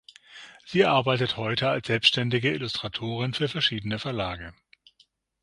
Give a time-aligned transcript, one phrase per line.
[0.65, 4.51] Sie arbeitet heute als selbstständige Illustratorin für verschiedene Verlage.